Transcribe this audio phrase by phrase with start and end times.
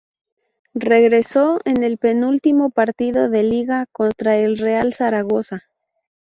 [0.73, 5.65] Regresó en el penúltimo partido de Liga, contra el Real Zaragoza.